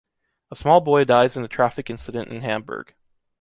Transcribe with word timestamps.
A 0.49 0.55
small 0.55 0.81
boy 0.81 1.03
dies 1.03 1.37
in 1.37 1.43
a 1.43 1.47
traffic 1.47 1.87
incident 1.87 2.29
in 2.29 2.41
Hamburg. 2.41 2.95